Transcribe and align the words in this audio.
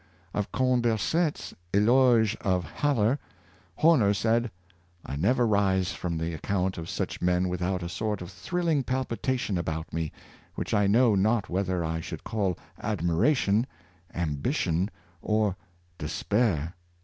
Of 0.33 0.51
Condorcet's" 0.51 1.53
Eloge 1.75 2.35
of 2.37 2.63
Haller," 2.63 3.19
Horner 3.75 4.15
said; 4.15 4.49
"I 5.05 5.15
never 5.15 5.45
rise 5.45 5.91
from 5.93 6.17
the 6.17 6.33
account 6.33 6.79
of 6.79 6.89
such 6.89 7.21
men 7.21 7.47
without 7.49 7.83
a 7.83 7.87
sort 7.87 8.23
of 8.23 8.31
thrilling 8.31 8.81
palpitation 8.81 9.59
about 9.59 9.93
me, 9.93 10.11
which 10.55 10.73
I 10.73 10.87
know 10.87 11.13
not 11.13 11.49
whether 11.49 11.85
I 11.85 11.99
should 11.99 12.23
call 12.23 12.57
admiration, 12.81 13.67
ambition 14.15 14.89
or 15.21 15.55
despair." 15.99 16.73